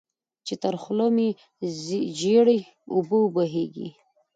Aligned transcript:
چې 0.45 0.53
تر 0.63 0.73
خوله 0.81 1.07
مې 1.15 1.29
ژېړې 2.19 2.59
اوبه 2.93 3.15
وبهېږي. 3.21 3.87